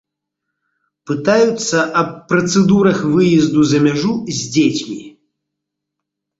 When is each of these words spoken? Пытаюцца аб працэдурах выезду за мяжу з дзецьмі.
Пытаюцца 1.11 1.77
аб 2.01 2.09
працэдурах 2.33 3.03
выезду 3.13 3.61
за 3.75 3.85
мяжу 3.87 4.13
з 4.41 4.51
дзецьмі. 4.59 5.01